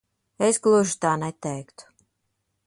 Es 0.47 0.59
gluži 0.67 0.95
tā 1.05 1.11
neteiktu. 1.25 1.91